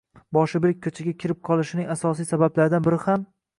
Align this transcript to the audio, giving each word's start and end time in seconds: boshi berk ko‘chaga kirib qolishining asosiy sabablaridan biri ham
boshi 0.37 0.61
berk 0.63 0.79
ko‘chaga 0.85 1.13
kirib 1.25 1.43
qolishining 1.51 1.93
asosiy 1.97 2.29
sabablaridan 2.33 2.91
biri 2.91 3.01
ham 3.07 3.33